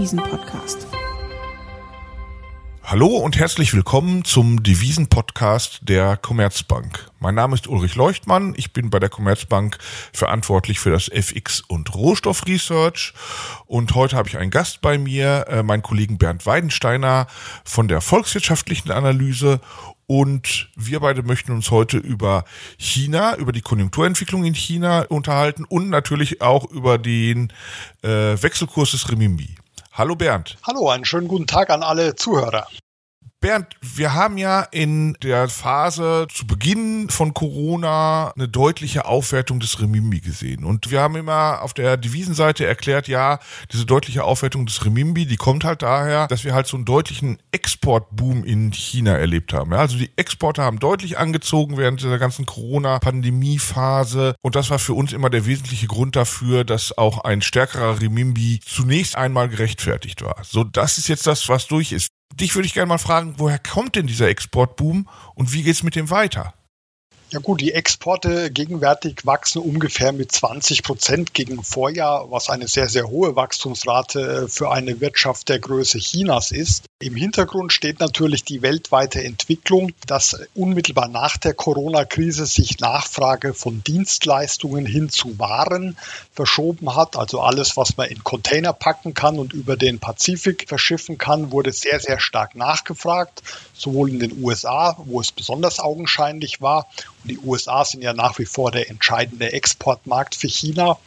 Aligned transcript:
Devisen-Podcast. 0.00 0.86
Hallo 2.82 3.18
und 3.18 3.36
herzlich 3.36 3.74
willkommen 3.74 4.24
zum 4.24 4.62
Devisen-Podcast 4.62 5.80
der 5.82 6.16
Commerzbank. 6.16 7.10
Mein 7.18 7.34
Name 7.34 7.54
ist 7.54 7.68
Ulrich 7.68 7.96
Leuchtmann. 7.96 8.54
Ich 8.56 8.72
bin 8.72 8.88
bei 8.88 8.98
der 8.98 9.10
Commerzbank 9.10 9.76
verantwortlich 10.14 10.80
für 10.80 10.88
das 10.88 11.10
FX- 11.10 11.60
und 11.60 11.94
Rohstoffresearch. 11.94 13.12
Und 13.66 13.94
heute 13.94 14.16
habe 14.16 14.26
ich 14.26 14.38
einen 14.38 14.50
Gast 14.50 14.80
bei 14.80 14.96
mir, 14.96 15.44
äh, 15.48 15.62
meinen 15.62 15.82
Kollegen 15.82 16.16
Bernd 16.16 16.46
Weidensteiner 16.46 17.26
von 17.64 17.86
der 17.86 18.00
Volkswirtschaftlichen 18.00 18.90
Analyse. 18.92 19.60
Und 20.06 20.70
wir 20.76 21.00
beide 21.00 21.22
möchten 21.22 21.52
uns 21.52 21.70
heute 21.70 21.98
über 21.98 22.44
China, 22.78 23.36
über 23.36 23.52
die 23.52 23.60
Konjunkturentwicklung 23.60 24.44
in 24.46 24.54
China 24.54 25.02
unterhalten 25.02 25.66
und 25.66 25.90
natürlich 25.90 26.40
auch 26.40 26.64
über 26.70 26.96
den 26.96 27.52
äh, 28.02 28.08
Wechselkurs 28.08 28.92
des 28.92 29.10
Remimbi. 29.10 29.56
Hallo 29.92 30.14
Bernd. 30.14 30.56
Hallo, 30.64 30.88
einen 30.88 31.04
schönen 31.04 31.26
guten 31.26 31.48
Tag 31.48 31.68
an 31.68 31.82
alle 31.82 32.14
Zuhörer. 32.14 32.68
Bernd, 33.40 33.68
wir 33.80 34.12
haben 34.12 34.36
ja 34.36 34.60
in 34.70 35.14
der 35.22 35.48
Phase 35.48 36.26
zu 36.30 36.46
Beginn 36.46 37.08
von 37.08 37.32
Corona 37.32 38.32
eine 38.36 38.48
deutliche 38.48 39.06
Aufwertung 39.06 39.60
des 39.60 39.80
Remimbi 39.80 40.20
gesehen. 40.20 40.62
Und 40.62 40.90
wir 40.90 41.00
haben 41.00 41.16
immer 41.16 41.62
auf 41.62 41.72
der 41.72 41.96
Devisenseite 41.96 42.66
erklärt, 42.66 43.08
ja, 43.08 43.38
diese 43.72 43.86
deutliche 43.86 44.24
Aufwertung 44.24 44.66
des 44.66 44.84
Remimbi, 44.84 45.24
die 45.24 45.38
kommt 45.38 45.64
halt 45.64 45.80
daher, 45.80 46.26
dass 46.26 46.44
wir 46.44 46.52
halt 46.52 46.66
so 46.66 46.76
einen 46.76 46.84
deutlichen 46.84 47.38
Exportboom 47.50 48.44
in 48.44 48.74
China 48.74 49.16
erlebt 49.16 49.54
haben. 49.54 49.72
Ja, 49.72 49.78
also 49.78 49.96
die 49.96 50.10
Exporte 50.16 50.62
haben 50.62 50.78
deutlich 50.78 51.16
angezogen 51.16 51.78
während 51.78 52.02
dieser 52.02 52.18
ganzen 52.18 52.44
Corona-Pandemie-Phase. 52.44 54.34
Und 54.42 54.54
das 54.54 54.68
war 54.68 54.78
für 54.78 54.92
uns 54.92 55.14
immer 55.14 55.30
der 55.30 55.46
wesentliche 55.46 55.86
Grund 55.86 56.14
dafür, 56.14 56.64
dass 56.64 56.98
auch 56.98 57.24
ein 57.24 57.40
stärkerer 57.40 58.02
Remimbi 58.02 58.60
zunächst 58.62 59.16
einmal 59.16 59.48
gerechtfertigt 59.48 60.20
war. 60.20 60.36
So, 60.44 60.62
das 60.62 60.98
ist 60.98 61.08
jetzt 61.08 61.26
das, 61.26 61.48
was 61.48 61.66
durch 61.66 61.92
ist. 61.92 62.10
Dich 62.34 62.54
würde 62.54 62.66
ich 62.66 62.74
gerne 62.74 62.86
mal 62.86 62.98
fragen, 62.98 63.34
woher 63.38 63.58
kommt 63.58 63.96
denn 63.96 64.06
dieser 64.06 64.28
Exportboom 64.28 65.08
und 65.34 65.52
wie 65.52 65.62
geht 65.62 65.74
es 65.74 65.82
mit 65.82 65.96
dem 65.96 66.10
weiter? 66.10 66.54
Ja 67.32 67.38
gut, 67.38 67.60
die 67.60 67.72
Exporte 67.72 68.50
gegenwärtig 68.50 69.24
wachsen 69.24 69.62
ungefähr 69.62 70.10
mit 70.10 70.32
20 70.32 70.82
Prozent 70.82 71.32
gegen 71.32 71.62
Vorjahr, 71.62 72.28
was 72.32 72.50
eine 72.50 72.66
sehr, 72.66 72.88
sehr 72.88 73.08
hohe 73.08 73.36
Wachstumsrate 73.36 74.48
für 74.48 74.72
eine 74.72 75.00
Wirtschaft 75.00 75.48
der 75.48 75.60
Größe 75.60 75.98
Chinas 75.98 76.50
ist. 76.50 76.86
Im 76.98 77.14
Hintergrund 77.14 77.72
steht 77.72 78.00
natürlich 78.00 78.42
die 78.42 78.62
weltweite 78.62 79.22
Entwicklung, 79.22 79.92
dass 80.08 80.40
unmittelbar 80.56 81.06
nach 81.06 81.36
der 81.36 81.54
Corona-Krise 81.54 82.46
sich 82.46 82.80
Nachfrage 82.80 83.54
von 83.54 83.84
Dienstleistungen 83.84 84.84
hin 84.84 85.08
zu 85.08 85.38
Waren 85.38 85.96
verschoben 86.32 86.96
hat. 86.96 87.16
Also 87.16 87.40
alles, 87.40 87.76
was 87.76 87.96
man 87.96 88.08
in 88.08 88.24
Container 88.24 88.72
packen 88.72 89.14
kann 89.14 89.38
und 89.38 89.52
über 89.52 89.76
den 89.76 90.00
Pazifik 90.00 90.66
verschiffen 90.68 91.16
kann, 91.16 91.52
wurde 91.52 91.70
sehr, 91.70 92.00
sehr 92.00 92.18
stark 92.18 92.56
nachgefragt, 92.56 93.42
sowohl 93.72 94.10
in 94.10 94.18
den 94.18 94.42
USA, 94.42 94.96
wo 95.04 95.20
es 95.20 95.30
besonders 95.30 95.78
augenscheinlich 95.78 96.60
war, 96.60 96.88
die 97.24 97.38
USA 97.38 97.84
sind 97.84 98.02
ja 98.02 98.12
nach 98.12 98.38
wie 98.38 98.46
vor 98.46 98.70
der 98.70 98.88
entscheidende 98.88 99.52
Exportmarkt 99.52 100.34
für 100.34 100.48
China. 100.48 100.98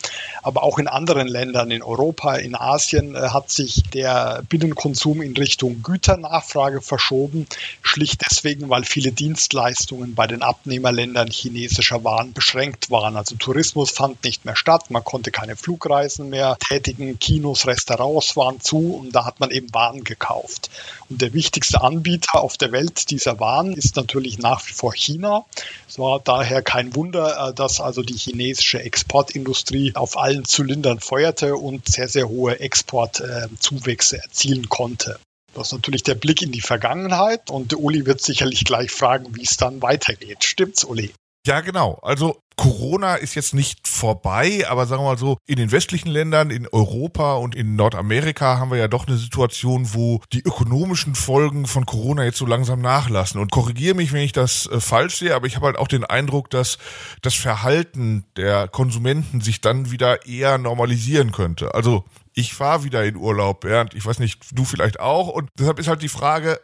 Aber 0.41 0.63
auch 0.63 0.77
in 0.77 0.87
anderen 0.87 1.27
Ländern, 1.27 1.71
in 1.71 1.81
Europa, 1.81 2.35
in 2.35 2.55
Asien, 2.55 3.15
äh, 3.15 3.29
hat 3.29 3.49
sich 3.49 3.83
der 3.93 4.43
Binnenkonsum 4.49 5.21
in 5.21 5.35
Richtung 5.35 5.81
Güternachfrage 5.81 6.81
verschoben. 6.81 7.47
Schlicht 7.81 8.21
deswegen, 8.29 8.69
weil 8.69 8.83
viele 8.83 9.11
Dienstleistungen 9.11 10.15
bei 10.15 10.27
den 10.27 10.43
Abnehmerländern 10.43 11.29
chinesischer 11.29 12.03
Waren 12.03 12.33
beschränkt 12.33 12.91
waren. 12.91 13.17
Also 13.17 13.35
Tourismus 13.35 13.91
fand 13.91 14.23
nicht 14.23 14.45
mehr 14.45 14.55
statt. 14.55 14.91
Man 14.91 15.03
konnte 15.03 15.31
keine 15.31 15.55
Flugreisen 15.55 16.29
mehr 16.29 16.57
tätigen. 16.69 17.19
Kinos, 17.19 17.65
Restaurants 17.65 18.35
waren 18.35 18.59
zu 18.61 18.95
und 18.95 19.15
da 19.15 19.25
hat 19.25 19.39
man 19.39 19.49
eben 19.49 19.73
Waren 19.73 20.03
gekauft. 20.03 20.69
Und 21.09 21.21
der 21.21 21.33
wichtigste 21.33 21.81
Anbieter 21.81 22.41
auf 22.41 22.57
der 22.57 22.71
Welt 22.71 23.09
dieser 23.09 23.39
Waren 23.39 23.73
ist 23.73 23.95
natürlich 23.95 24.37
nach 24.39 24.67
wie 24.67 24.73
vor 24.73 24.93
China. 24.93 25.45
Es 25.87 25.99
war 26.03 26.19
daher 26.19 26.61
kein 26.61 26.95
Wunder, 26.95 27.49
äh, 27.49 27.53
dass 27.53 27.79
also 27.79 28.03
die 28.03 28.17
chinesische 28.17 28.81
Exportindustrie 28.81 29.95
auf 29.95 30.17
allen 30.17 30.45
Zylindern 30.45 30.99
feuerte 30.99 31.55
und 31.55 31.87
sehr, 31.87 32.09
sehr 32.09 32.27
hohe 32.27 32.59
Exportzuwächse 32.59 34.17
erzielen 34.21 34.69
konnte. 34.69 35.19
Das 35.55 35.67
ist 35.67 35.73
natürlich 35.73 36.03
der 36.03 36.15
Blick 36.15 36.41
in 36.41 36.51
die 36.51 36.61
Vergangenheit 36.61 37.49
und 37.49 37.73
Uli 37.73 38.05
wird 38.05 38.21
sicherlich 38.21 38.65
gleich 38.65 38.91
fragen, 38.91 39.35
wie 39.35 39.43
es 39.43 39.55
dann 39.55 39.81
weitergeht. 39.81 40.43
Stimmt's, 40.43 40.83
Uli? 40.83 41.13
Ja, 41.45 41.61
genau. 41.61 41.99
Also 42.01 42.39
Corona 42.55 43.15
ist 43.15 43.35
jetzt 43.35 43.53
nicht 43.53 43.87
vorbei, 43.87 44.65
aber 44.69 44.85
sagen 44.85 45.03
wir 45.03 45.09
mal 45.09 45.17
so, 45.17 45.37
in 45.45 45.55
den 45.55 45.71
westlichen 45.71 46.09
Ländern, 46.09 46.49
in 46.49 46.67
Europa 46.67 47.35
und 47.35 47.55
in 47.55 47.75
Nordamerika 47.75 48.57
haben 48.59 48.71
wir 48.71 48.77
ja 48.77 48.87
doch 48.87 49.07
eine 49.07 49.17
Situation, 49.17 49.93
wo 49.93 50.21
die 50.31 50.41
ökonomischen 50.41 51.15
Folgen 51.15 51.65
von 51.67 51.85
Corona 51.85 52.23
jetzt 52.23 52.37
so 52.37 52.45
langsam 52.45 52.81
nachlassen. 52.81 53.39
Und 53.39 53.51
korrigiere 53.51 53.95
mich, 53.95 54.13
wenn 54.13 54.21
ich 54.21 54.33
das 54.33 54.67
äh, 54.67 54.79
falsch 54.79 55.17
sehe, 55.17 55.35
aber 55.35 55.47
ich 55.47 55.55
habe 55.55 55.67
halt 55.67 55.77
auch 55.77 55.87
den 55.87 56.03
Eindruck, 56.03 56.49
dass 56.49 56.77
das 57.21 57.35
Verhalten 57.35 58.25
der 58.37 58.67
Konsumenten 58.67 59.41
sich 59.41 59.61
dann 59.61 59.91
wieder 59.91 60.25
eher 60.25 60.57
normalisieren 60.57 61.31
könnte. 61.31 61.73
Also 61.73 62.05
ich 62.33 62.53
fahre 62.53 62.83
wieder 62.83 63.05
in 63.05 63.15
Urlaub, 63.15 63.61
Bernd. 63.61 63.93
Ich 63.93 64.05
weiß 64.05 64.19
nicht, 64.19 64.41
du 64.51 64.65
vielleicht 64.65 64.99
auch. 64.99 65.27
Und 65.27 65.49
deshalb 65.57 65.79
ist 65.79 65.87
halt 65.87 66.01
die 66.01 66.09
Frage, 66.09 66.59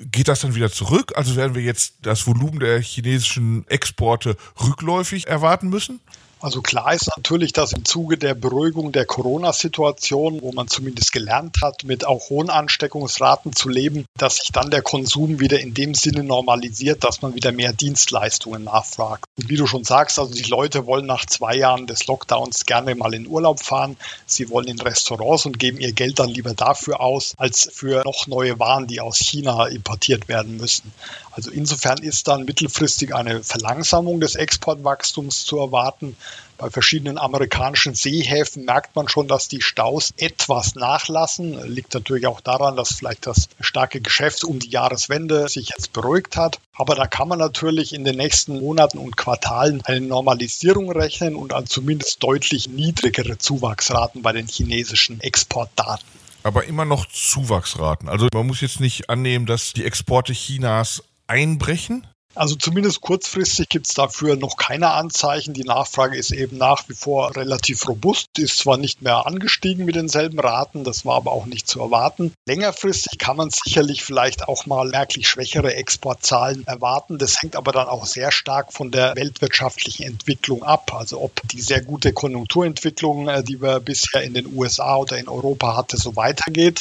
geht 0.00 0.28
das 0.28 0.40
dann 0.40 0.54
wieder 0.54 0.70
zurück? 0.70 1.12
Also 1.16 1.36
werden 1.36 1.54
wir 1.54 1.62
jetzt 1.62 1.94
das 2.02 2.26
Volumen 2.26 2.60
der 2.60 2.80
chinesischen 2.80 3.66
Exporte 3.68 4.36
rückläufig 4.62 5.26
erwarten 5.26 5.68
müssen? 5.68 6.00
Also 6.42 6.60
klar 6.60 6.92
ist 6.92 7.08
natürlich, 7.16 7.52
dass 7.52 7.72
im 7.72 7.84
Zuge 7.84 8.18
der 8.18 8.34
Beruhigung 8.34 8.90
der 8.90 9.06
Corona-Situation, 9.06 10.42
wo 10.42 10.50
man 10.50 10.66
zumindest 10.66 11.12
gelernt 11.12 11.58
hat, 11.62 11.84
mit 11.84 12.04
auch 12.04 12.30
hohen 12.30 12.50
Ansteckungsraten 12.50 13.54
zu 13.54 13.68
leben, 13.68 14.06
dass 14.18 14.38
sich 14.38 14.50
dann 14.52 14.68
der 14.72 14.82
Konsum 14.82 15.38
wieder 15.38 15.60
in 15.60 15.72
dem 15.72 15.94
Sinne 15.94 16.24
normalisiert, 16.24 17.04
dass 17.04 17.22
man 17.22 17.36
wieder 17.36 17.52
mehr 17.52 17.72
Dienstleistungen 17.72 18.64
nachfragt. 18.64 19.24
Und 19.38 19.50
wie 19.50 19.56
du 19.56 19.68
schon 19.68 19.84
sagst, 19.84 20.18
also 20.18 20.34
die 20.34 20.42
Leute 20.42 20.84
wollen 20.84 21.06
nach 21.06 21.26
zwei 21.26 21.54
Jahren 21.54 21.86
des 21.86 22.08
Lockdowns 22.08 22.66
gerne 22.66 22.96
mal 22.96 23.14
in 23.14 23.28
Urlaub 23.28 23.62
fahren. 23.62 23.96
Sie 24.26 24.50
wollen 24.50 24.66
in 24.66 24.80
Restaurants 24.80 25.46
und 25.46 25.60
geben 25.60 25.78
ihr 25.78 25.92
Geld 25.92 26.18
dann 26.18 26.28
lieber 26.28 26.54
dafür 26.54 27.00
aus, 27.00 27.34
als 27.36 27.70
für 27.72 28.02
noch 28.04 28.26
neue 28.26 28.58
Waren, 28.58 28.88
die 28.88 29.00
aus 29.00 29.18
China 29.18 29.68
importiert 29.68 30.26
werden 30.26 30.56
müssen. 30.56 30.92
Also 31.30 31.50
insofern 31.50 31.98
ist 31.98 32.28
dann 32.28 32.44
mittelfristig 32.44 33.14
eine 33.14 33.42
Verlangsamung 33.42 34.20
des 34.20 34.34
Exportwachstums 34.34 35.44
zu 35.46 35.58
erwarten. 35.58 36.16
Bei 36.58 36.70
verschiedenen 36.70 37.18
amerikanischen 37.18 37.94
Seehäfen 37.94 38.64
merkt 38.64 38.94
man 38.94 39.08
schon, 39.08 39.26
dass 39.26 39.48
die 39.48 39.62
Staus 39.62 40.14
etwas 40.16 40.76
nachlassen. 40.76 41.60
Liegt 41.66 41.92
natürlich 41.92 42.28
auch 42.28 42.40
daran, 42.40 42.76
dass 42.76 42.94
vielleicht 42.94 43.26
das 43.26 43.48
starke 43.60 44.00
Geschäft 44.00 44.44
um 44.44 44.60
die 44.60 44.70
Jahreswende 44.70 45.48
sich 45.48 45.70
jetzt 45.70 45.92
beruhigt 45.92 46.36
hat. 46.36 46.60
Aber 46.74 46.94
da 46.94 47.06
kann 47.06 47.26
man 47.26 47.40
natürlich 47.40 47.92
in 47.92 48.04
den 48.04 48.16
nächsten 48.16 48.60
Monaten 48.60 48.98
und 48.98 49.16
Quartalen 49.16 49.82
eine 49.84 50.00
Normalisierung 50.02 50.92
rechnen 50.92 51.34
und 51.34 51.52
an 51.52 51.66
zumindest 51.66 52.22
deutlich 52.22 52.68
niedrigere 52.68 53.38
Zuwachsraten 53.38 54.22
bei 54.22 54.32
den 54.32 54.46
chinesischen 54.46 55.20
Exportdaten 55.20 56.06
aber 56.44 56.64
immer 56.64 56.84
noch 56.84 57.06
Zuwachsraten. 57.06 58.08
Also 58.08 58.26
man 58.34 58.46
muss 58.46 58.60
jetzt 58.60 58.80
nicht 58.80 59.08
annehmen, 59.08 59.46
dass 59.46 59.72
die 59.72 59.84
Exporte 59.84 60.32
Chinas 60.32 61.04
einbrechen? 61.26 62.06
Also 62.34 62.54
zumindest 62.54 63.02
kurzfristig 63.02 63.68
gibt 63.68 63.86
es 63.86 63.94
dafür 63.94 64.36
noch 64.36 64.56
keine 64.56 64.90
Anzeichen. 64.92 65.52
Die 65.52 65.64
Nachfrage 65.64 66.16
ist 66.16 66.30
eben 66.30 66.56
nach 66.56 66.88
wie 66.88 66.94
vor 66.94 67.36
relativ 67.36 67.86
robust, 67.86 68.38
ist 68.38 68.58
zwar 68.58 68.78
nicht 68.78 69.02
mehr 69.02 69.26
angestiegen 69.26 69.84
mit 69.84 69.96
denselben 69.96 70.40
Raten, 70.40 70.82
das 70.82 71.04
war 71.04 71.16
aber 71.16 71.32
auch 71.32 71.44
nicht 71.44 71.68
zu 71.68 71.80
erwarten. 71.80 72.32
Längerfristig 72.46 73.18
kann 73.18 73.36
man 73.36 73.50
sicherlich 73.50 74.02
vielleicht 74.02 74.48
auch 74.48 74.64
mal 74.64 74.88
merklich 74.88 75.28
schwächere 75.28 75.74
Exportzahlen 75.74 76.66
erwarten. 76.66 77.18
Das 77.18 77.42
hängt 77.42 77.54
aber 77.54 77.72
dann 77.72 77.86
auch 77.86 78.06
sehr 78.06 78.32
stark 78.32 78.72
von 78.72 78.90
der 78.90 79.14
weltwirtschaftlichen 79.14 80.06
Entwicklung 80.06 80.62
ab. 80.62 80.94
Also 80.94 81.20
ob 81.20 81.38
die 81.48 81.60
sehr 81.60 81.82
gute 81.82 82.14
Konjunkturentwicklung, 82.14 83.28
äh, 83.28 83.44
die 83.44 83.60
wir 83.60 83.80
bisher 83.80 84.22
in 84.22 84.32
den 84.32 84.54
USA 84.54 84.96
oder 84.96 85.18
in 85.18 85.28
Europa 85.28 85.76
hatte, 85.76 85.98
so 85.98 86.16
weitergeht. 86.16 86.80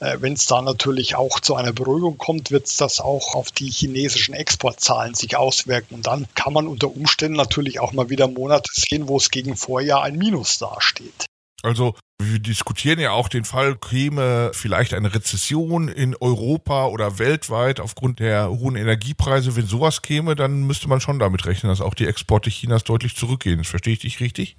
Äh, 0.00 0.16
wenn 0.20 0.32
es 0.32 0.46
da 0.46 0.62
natürlich 0.62 1.16
auch 1.16 1.40
zu 1.40 1.54
einer 1.54 1.72
Beruhigung 1.72 2.16
kommt, 2.16 2.50
wird 2.50 2.66
es 2.66 2.76
das 2.76 3.00
auch 3.00 3.34
auf 3.34 3.50
die 3.50 3.70
chinesischen 3.70 4.32
Exportzahlen 4.32 4.85
Zahlen 4.86 5.14
sich 5.14 5.36
auswirken. 5.36 5.96
Und 5.96 6.06
dann 6.06 6.26
kann 6.34 6.52
man 6.52 6.68
unter 6.68 6.94
Umständen 6.94 7.36
natürlich 7.36 7.80
auch 7.80 7.92
mal 7.92 8.08
wieder 8.08 8.28
Monate 8.28 8.70
sehen, 8.72 9.08
wo 9.08 9.16
es 9.16 9.30
gegen 9.30 9.56
Vorjahr 9.56 10.02
ein 10.02 10.16
Minus 10.16 10.58
dasteht. 10.58 11.26
Also 11.62 11.94
wir 12.22 12.38
diskutieren 12.38 13.00
ja 13.00 13.10
auch 13.10 13.28
den 13.28 13.44
Fall, 13.44 13.76
käme 13.76 14.52
vielleicht 14.54 14.94
eine 14.94 15.12
Rezession 15.12 15.88
in 15.88 16.14
Europa 16.16 16.86
oder 16.86 17.18
weltweit 17.18 17.80
aufgrund 17.80 18.20
der 18.20 18.50
hohen 18.50 18.76
Energiepreise. 18.76 19.56
Wenn 19.56 19.66
sowas 19.66 20.02
käme, 20.02 20.36
dann 20.36 20.62
müsste 20.62 20.88
man 20.88 21.00
schon 21.00 21.18
damit 21.18 21.44
rechnen, 21.44 21.70
dass 21.70 21.80
auch 21.80 21.94
die 21.94 22.06
Exporte 22.06 22.50
Chinas 22.50 22.84
deutlich 22.84 23.16
zurückgehen. 23.16 23.64
Verstehe 23.64 23.94
ich 23.94 24.00
dich 24.00 24.20
richtig? 24.20 24.56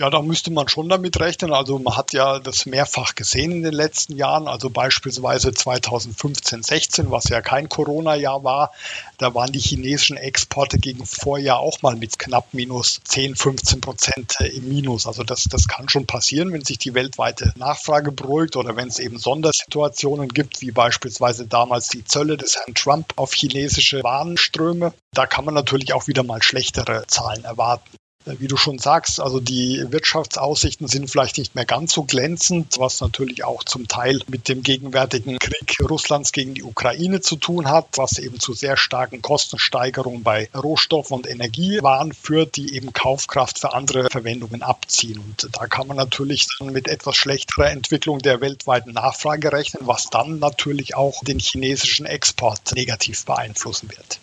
Ja, 0.00 0.10
da 0.10 0.22
müsste 0.22 0.52
man 0.52 0.68
schon 0.68 0.88
damit 0.88 1.18
rechnen. 1.18 1.52
Also 1.52 1.76
man 1.80 1.96
hat 1.96 2.12
ja 2.12 2.38
das 2.38 2.66
mehrfach 2.66 3.16
gesehen 3.16 3.50
in 3.50 3.62
den 3.64 3.72
letzten 3.72 4.16
Jahren. 4.16 4.46
Also 4.46 4.70
beispielsweise 4.70 5.52
2015, 5.52 6.62
16, 6.62 7.10
was 7.10 7.28
ja 7.30 7.40
kein 7.40 7.68
Corona-Jahr 7.68 8.44
war. 8.44 8.70
Da 9.16 9.34
waren 9.34 9.50
die 9.50 9.58
chinesischen 9.58 10.16
Exporte 10.16 10.78
gegen 10.78 11.04
Vorjahr 11.04 11.58
auch 11.58 11.82
mal 11.82 11.96
mit 11.96 12.16
knapp 12.16 12.54
minus 12.54 13.00
10, 13.02 13.34
15 13.34 13.80
Prozent 13.80 14.36
im 14.40 14.68
Minus. 14.68 15.08
Also 15.08 15.24
das, 15.24 15.48
das 15.50 15.66
kann 15.66 15.88
schon 15.88 16.06
passieren, 16.06 16.52
wenn 16.52 16.64
sich 16.64 16.78
die 16.78 16.94
weltweite 16.94 17.52
Nachfrage 17.56 18.12
beruhigt 18.12 18.54
oder 18.54 18.76
wenn 18.76 18.86
es 18.86 19.00
eben 19.00 19.18
Sondersituationen 19.18 20.28
gibt, 20.28 20.60
wie 20.60 20.70
beispielsweise 20.70 21.48
damals 21.48 21.88
die 21.88 22.04
Zölle 22.04 22.36
des 22.36 22.54
Herrn 22.54 22.76
Trump 22.76 23.14
auf 23.16 23.34
chinesische 23.34 24.04
Warenströme. 24.04 24.94
Da 25.12 25.26
kann 25.26 25.44
man 25.44 25.54
natürlich 25.54 25.92
auch 25.92 26.06
wieder 26.06 26.22
mal 26.22 26.40
schlechtere 26.40 27.04
Zahlen 27.08 27.42
erwarten 27.42 27.98
wie 28.38 28.48
du 28.48 28.56
schon 28.56 28.78
sagst, 28.78 29.20
also 29.20 29.40
die 29.40 29.84
Wirtschaftsaussichten 29.90 30.88
sind 30.88 31.10
vielleicht 31.10 31.38
nicht 31.38 31.54
mehr 31.54 31.64
ganz 31.64 31.92
so 31.92 32.04
glänzend, 32.04 32.78
was 32.78 33.00
natürlich 33.00 33.44
auch 33.44 33.64
zum 33.64 33.88
Teil 33.88 34.20
mit 34.28 34.48
dem 34.48 34.62
gegenwärtigen 34.62 35.38
Krieg 35.38 35.76
Russlands 35.80 36.32
gegen 36.32 36.54
die 36.54 36.62
Ukraine 36.62 37.20
zu 37.20 37.36
tun 37.36 37.70
hat, 37.70 37.86
was 37.96 38.18
eben 38.18 38.40
zu 38.40 38.52
sehr 38.52 38.76
starken 38.76 39.22
Kostensteigerungen 39.22 40.22
bei 40.22 40.48
Rohstoff- 40.54 41.10
und 41.10 41.28
Energiewaren 41.28 42.12
führt, 42.12 42.56
die 42.56 42.74
eben 42.74 42.92
Kaufkraft 42.92 43.58
für 43.58 43.72
andere 43.72 44.08
Verwendungen 44.10 44.62
abziehen. 44.62 45.18
Und 45.18 45.48
da 45.52 45.66
kann 45.66 45.86
man 45.86 45.96
natürlich 45.96 46.46
dann 46.58 46.72
mit 46.72 46.88
etwas 46.88 47.16
schlechterer 47.16 47.70
Entwicklung 47.70 48.18
der 48.18 48.40
weltweiten 48.40 48.92
Nachfrage 48.92 49.52
rechnen, 49.52 49.86
was 49.86 50.10
dann 50.10 50.38
natürlich 50.38 50.94
auch 50.94 51.22
den 51.24 51.38
chinesischen 51.38 52.06
Export 52.06 52.72
negativ 52.74 53.24
beeinflussen 53.24 53.90
wird. 53.90 54.20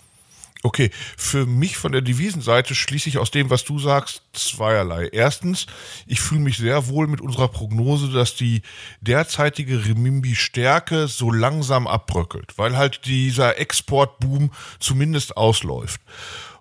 Okay, 0.65 0.89
für 1.15 1.45
mich 1.45 1.77
von 1.77 1.91
der 1.91 2.01
Devisenseite 2.01 2.73
schließe 2.73 3.07
ich 3.07 3.19
aus 3.19 3.29
dem, 3.29 3.51
was 3.51 3.65
du 3.65 3.77
sagst, 3.77 4.23
zweierlei. 4.33 5.09
Erstens, 5.11 5.67
ich 6.07 6.19
fühle 6.19 6.41
mich 6.41 6.57
sehr 6.57 6.87
wohl 6.87 7.05
mit 7.05 7.21
unserer 7.21 7.49
Prognose, 7.49 8.09
dass 8.09 8.33
die 8.33 8.63
derzeitige 8.99 9.85
Remimbi-Stärke 9.85 11.07
so 11.07 11.29
langsam 11.29 11.85
abbröckelt, 11.85 12.57
weil 12.57 12.77
halt 12.77 13.05
dieser 13.05 13.59
Exportboom 13.59 14.49
zumindest 14.79 15.37
ausläuft. 15.37 16.01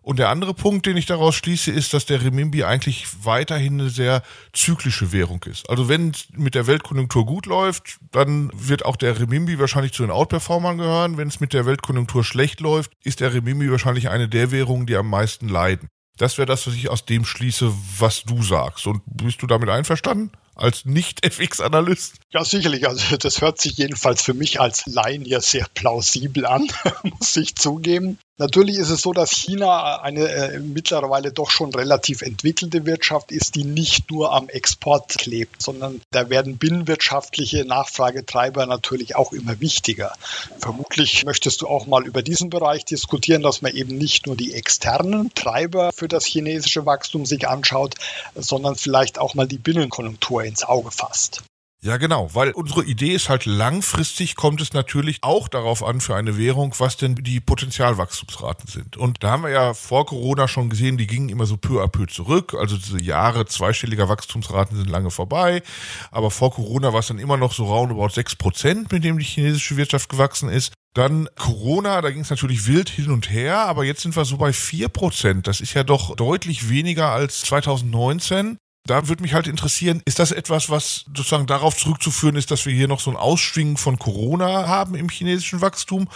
Und 0.04 0.18
der 0.18 0.28
andere 0.28 0.52
Punkt, 0.52 0.84
den 0.84 0.98
ich 0.98 1.06
daraus 1.06 1.34
schließe, 1.34 1.70
ist, 1.70 1.94
dass 1.94 2.04
der 2.04 2.22
Remimbi 2.22 2.62
eigentlich 2.62 3.06
weiterhin 3.22 3.80
eine 3.80 3.88
sehr 3.88 4.22
zyklische 4.52 5.12
Währung 5.12 5.42
ist. 5.44 5.70
Also 5.70 5.88
wenn 5.88 6.10
es 6.10 6.26
mit 6.36 6.54
der 6.54 6.66
Weltkonjunktur 6.66 7.24
gut 7.24 7.46
läuft, 7.46 7.96
dann 8.12 8.50
wird 8.52 8.84
auch 8.84 8.96
der 8.96 9.18
Remimbi 9.18 9.58
wahrscheinlich 9.58 9.92
zu 9.92 10.02
den 10.02 10.10
Outperformern 10.10 10.76
gehören. 10.76 11.16
Wenn 11.16 11.28
es 11.28 11.40
mit 11.40 11.54
der 11.54 11.64
Weltkonjunktur 11.64 12.22
schlecht 12.22 12.60
läuft, 12.60 12.92
ist 13.02 13.20
der 13.20 13.32
Remimbi 13.32 13.70
wahrscheinlich 13.70 14.10
eine 14.10 14.28
der 14.28 14.50
Währungen, 14.50 14.86
die 14.86 14.94
am 14.94 15.08
meisten 15.08 15.48
leiden. 15.48 15.88
Das 16.18 16.36
wäre 16.36 16.46
das, 16.46 16.66
was 16.66 16.74
ich 16.74 16.90
aus 16.90 17.06
dem 17.06 17.24
schließe, 17.24 17.72
was 17.98 18.24
du 18.24 18.42
sagst. 18.42 18.86
Und 18.86 19.02
bist 19.06 19.40
du 19.40 19.46
damit 19.46 19.70
einverstanden? 19.70 20.30
Als 20.54 20.84
Nicht-FX-Analyst? 20.84 22.16
Ja, 22.30 22.44
sicherlich. 22.44 22.86
Also 22.86 23.16
das 23.16 23.40
hört 23.40 23.60
sich 23.60 23.76
jedenfalls 23.78 24.22
für 24.22 24.34
mich 24.34 24.60
als 24.60 24.86
Laien 24.86 25.24
ja 25.24 25.40
sehr 25.40 25.66
plausibel 25.74 26.46
an, 26.46 26.68
muss 27.02 27.34
ich 27.36 27.56
zugeben. 27.56 28.18
Natürlich 28.36 28.78
ist 28.78 28.90
es 28.90 29.00
so, 29.00 29.12
dass 29.12 29.30
China 29.30 30.00
eine 30.00 30.28
äh, 30.28 30.58
mittlerweile 30.58 31.30
doch 31.30 31.50
schon 31.50 31.72
relativ 31.72 32.20
entwickelte 32.20 32.84
Wirtschaft 32.84 33.30
ist, 33.30 33.54
die 33.54 33.62
nicht 33.62 34.10
nur 34.10 34.32
am 34.32 34.48
Export 34.48 35.16
klebt, 35.16 35.62
sondern 35.62 36.00
da 36.10 36.30
werden 36.30 36.58
binnenwirtschaftliche 36.58 37.64
Nachfragetreiber 37.64 38.66
natürlich 38.66 39.14
auch 39.14 39.32
immer 39.32 39.60
wichtiger. 39.60 40.12
Vermutlich 40.58 41.24
möchtest 41.24 41.62
du 41.62 41.68
auch 41.68 41.86
mal 41.86 42.04
über 42.04 42.22
diesen 42.22 42.50
Bereich 42.50 42.84
diskutieren, 42.84 43.42
dass 43.42 43.62
man 43.62 43.72
eben 43.72 43.96
nicht 43.96 44.26
nur 44.26 44.36
die 44.36 44.52
externen 44.52 45.32
Treiber 45.34 45.92
für 45.94 46.08
das 46.08 46.24
chinesische 46.24 46.84
Wachstum 46.86 47.26
sich 47.26 47.46
anschaut, 47.46 47.94
sondern 48.34 48.74
vielleicht 48.74 49.20
auch 49.20 49.34
mal 49.34 49.46
die 49.46 49.58
Binnenkonjunktur 49.58 50.42
ins 50.42 50.64
Auge 50.64 50.90
fasst. 50.90 51.44
Ja, 51.84 51.98
genau, 51.98 52.30
weil 52.32 52.52
unsere 52.52 52.82
Idee 52.82 53.12
ist 53.12 53.28
halt 53.28 53.44
langfristig 53.44 54.36
kommt 54.36 54.62
es 54.62 54.72
natürlich 54.72 55.18
auch 55.20 55.48
darauf 55.48 55.84
an 55.84 56.00
für 56.00 56.16
eine 56.16 56.38
Währung, 56.38 56.74
was 56.78 56.96
denn 56.96 57.14
die 57.14 57.40
Potenzialwachstumsraten 57.40 58.70
sind. 58.70 58.96
Und 58.96 59.22
da 59.22 59.32
haben 59.32 59.42
wir 59.42 59.50
ja 59.50 59.74
vor 59.74 60.06
Corona 60.06 60.48
schon 60.48 60.70
gesehen, 60.70 60.96
die 60.96 61.06
gingen 61.06 61.28
immer 61.28 61.44
so 61.44 61.58
peu 61.58 61.82
à 61.82 61.88
peu 61.88 62.06
zurück. 62.06 62.54
Also 62.58 62.78
diese 62.78 63.02
Jahre 63.02 63.44
zweistelliger 63.44 64.08
Wachstumsraten 64.08 64.78
sind 64.78 64.88
lange 64.88 65.10
vorbei. 65.10 65.62
Aber 66.10 66.30
vor 66.30 66.54
Corona 66.54 66.94
war 66.94 67.00
es 67.00 67.08
dann 67.08 67.18
immer 67.18 67.36
noch 67.36 67.52
so 67.52 67.66
roundabout 67.66 68.14
sechs 68.14 68.34
Prozent, 68.34 68.90
mit 68.90 69.04
dem 69.04 69.18
die 69.18 69.24
chinesische 69.26 69.76
Wirtschaft 69.76 70.08
gewachsen 70.08 70.48
ist. 70.48 70.72
Dann 70.94 71.28
Corona, 71.36 72.00
da 72.00 72.10
ging 72.10 72.22
es 72.22 72.30
natürlich 72.30 72.66
wild 72.66 72.88
hin 72.88 73.10
und 73.10 73.30
her, 73.30 73.58
aber 73.58 73.84
jetzt 73.84 74.00
sind 74.00 74.16
wir 74.16 74.24
so 74.24 74.38
bei 74.38 74.54
vier 74.54 74.88
Prozent. 74.88 75.46
Das 75.46 75.60
ist 75.60 75.74
ja 75.74 75.84
doch 75.84 76.16
deutlich 76.16 76.70
weniger 76.70 77.10
als 77.10 77.42
2019. 77.42 78.56
Da 78.86 79.08
würde 79.08 79.22
mich 79.22 79.32
halt 79.32 79.46
interessieren, 79.46 80.02
ist 80.04 80.18
das 80.18 80.30
etwas, 80.30 80.68
was 80.68 81.06
sozusagen 81.06 81.46
darauf 81.46 81.74
zurückzuführen 81.74 82.36
ist, 82.36 82.50
dass 82.50 82.66
wir 82.66 82.74
hier 82.74 82.86
noch 82.86 83.00
so 83.00 83.10
ein 83.10 83.16
Ausschwingen 83.16 83.78
von 83.78 83.98
Corona 83.98 84.68
haben 84.68 84.94
im 84.94 85.08
chinesischen 85.08 85.62
Wachstum? 85.62 86.08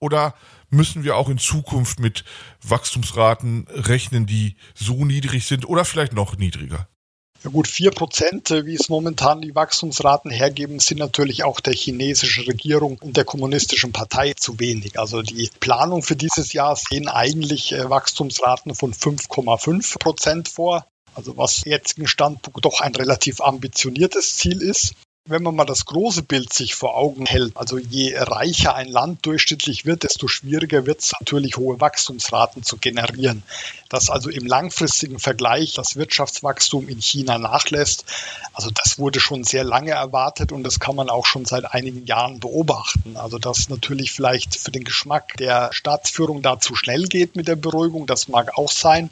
Oder 0.00 0.34
müssen 0.70 1.04
wir 1.04 1.16
auch 1.16 1.28
in 1.28 1.36
Zukunft 1.36 2.00
mit 2.00 2.24
Wachstumsraten 2.62 3.66
rechnen, 3.68 4.24
die 4.24 4.56
so 4.74 5.04
niedrig 5.04 5.46
sind 5.46 5.68
oder 5.68 5.84
vielleicht 5.84 6.14
noch 6.14 6.38
niedriger? 6.38 6.88
Ja 7.44 7.50
gut, 7.50 7.68
vier 7.68 7.90
Prozent, 7.90 8.50
äh, 8.50 8.64
wie 8.64 8.74
es 8.74 8.88
momentan 8.88 9.42
die 9.42 9.54
Wachstumsraten 9.54 10.30
hergeben, 10.30 10.78
sind 10.80 10.96
natürlich 10.96 11.44
auch 11.44 11.60
der 11.60 11.74
chinesischen 11.74 12.44
Regierung 12.44 12.96
und 13.02 13.18
der 13.18 13.26
kommunistischen 13.26 13.92
Partei 13.92 14.32
zu 14.32 14.58
wenig. 14.58 14.98
Also 14.98 15.20
die 15.20 15.50
Planung 15.60 16.02
für 16.02 16.16
dieses 16.16 16.54
Jahr 16.54 16.74
sehen 16.74 17.06
eigentlich 17.06 17.72
äh, 17.72 17.90
Wachstumsraten 17.90 18.74
von 18.74 18.94
5,5 18.94 19.98
Prozent 19.98 20.48
vor 20.48 20.86
also 21.14 21.36
was 21.36 21.64
jetzigen 21.64 22.06
Standpunkt 22.06 22.64
doch 22.64 22.80
ein 22.80 22.94
relativ 22.94 23.40
ambitioniertes 23.40 24.36
Ziel 24.36 24.62
ist. 24.62 24.94
Wenn 25.26 25.42
man 25.42 25.56
mal 25.56 25.64
das 25.64 25.86
große 25.86 26.22
Bild 26.22 26.52
sich 26.52 26.74
vor 26.74 26.98
Augen 26.98 27.24
hält, 27.24 27.56
also 27.56 27.78
je 27.78 28.14
reicher 28.14 28.74
ein 28.74 28.88
Land 28.88 29.24
durchschnittlich 29.24 29.86
wird, 29.86 30.02
desto 30.02 30.28
schwieriger 30.28 30.84
wird 30.84 31.00
es 31.00 31.12
natürlich, 31.18 31.56
hohe 31.56 31.80
Wachstumsraten 31.80 32.62
zu 32.62 32.76
generieren. 32.76 33.42
Dass 33.88 34.10
also 34.10 34.28
im 34.28 34.44
langfristigen 34.44 35.18
Vergleich 35.18 35.72
das 35.72 35.96
Wirtschaftswachstum 35.96 36.90
in 36.90 37.00
China 37.00 37.38
nachlässt, 37.38 38.04
also 38.52 38.68
das 38.68 38.98
wurde 38.98 39.18
schon 39.18 39.44
sehr 39.44 39.64
lange 39.64 39.92
erwartet 39.92 40.52
und 40.52 40.62
das 40.62 40.78
kann 40.78 40.94
man 40.94 41.08
auch 41.08 41.24
schon 41.24 41.46
seit 41.46 41.72
einigen 41.72 42.04
Jahren 42.04 42.38
beobachten. 42.38 43.16
Also 43.16 43.38
dass 43.38 43.70
natürlich 43.70 44.12
vielleicht 44.12 44.56
für 44.56 44.72
den 44.72 44.84
Geschmack 44.84 45.38
der 45.38 45.70
Staatsführung 45.72 46.42
da 46.42 46.60
zu 46.60 46.74
schnell 46.74 47.04
geht 47.04 47.34
mit 47.34 47.48
der 47.48 47.56
Beruhigung, 47.56 48.06
das 48.06 48.28
mag 48.28 48.58
auch 48.58 48.70
sein. 48.70 49.08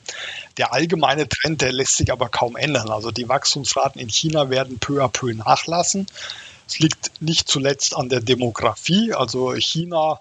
Der 0.59 0.73
allgemeine 0.73 1.29
Trend, 1.29 1.63
der 1.63 1.73
lässt 1.73 1.97
sich 1.97 2.13
aber 2.13 2.29
kaum 2.29 2.57
ändern. 2.57 2.91
Also 2.91 3.11
die 3.11 3.29
Wachstumsraten 3.29 4.01
in 4.01 4.09
China 4.09 4.51
werden 4.51 4.79
peu 4.79 5.03
à 5.03 5.09
peu 5.09 5.33
nachlassen. 5.33 6.07
Es 6.67 6.79
liegt 6.79 7.21
nicht 7.21 7.49
zuletzt 7.49 7.97
an 7.97 8.09
der 8.09 8.21
Demografie. 8.21 9.13
Also 9.13 9.55
China 9.55 10.21